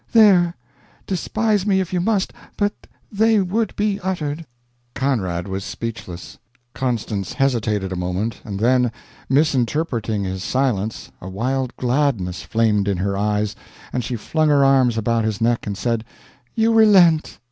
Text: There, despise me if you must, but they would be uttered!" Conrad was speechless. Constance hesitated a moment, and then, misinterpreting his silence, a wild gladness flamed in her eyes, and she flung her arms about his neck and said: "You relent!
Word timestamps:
There, 0.13 0.55
despise 1.05 1.63
me 1.67 1.79
if 1.79 1.93
you 1.93 2.01
must, 2.01 2.33
but 2.57 2.73
they 3.11 3.39
would 3.39 3.75
be 3.75 3.99
uttered!" 3.99 4.47
Conrad 4.95 5.47
was 5.47 5.63
speechless. 5.63 6.39
Constance 6.73 7.33
hesitated 7.33 7.91
a 7.91 7.95
moment, 7.95 8.41
and 8.43 8.59
then, 8.59 8.91
misinterpreting 9.29 10.23
his 10.23 10.43
silence, 10.43 11.11
a 11.21 11.29
wild 11.29 11.75
gladness 11.77 12.41
flamed 12.41 12.87
in 12.87 12.97
her 12.97 13.15
eyes, 13.15 13.55
and 13.93 14.03
she 14.03 14.15
flung 14.15 14.49
her 14.49 14.65
arms 14.65 14.97
about 14.97 15.23
his 15.23 15.39
neck 15.39 15.67
and 15.67 15.77
said: 15.77 16.03
"You 16.55 16.73
relent! 16.73 17.37